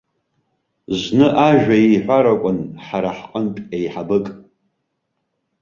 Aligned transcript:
Зны 0.99 1.27
ажәа 1.47 1.77
иҳәар 1.79 2.25
акәын 2.33 2.59
ҳара 2.85 3.11
ҳҟынтә 3.17 3.61
еиҳабык. 3.77 4.25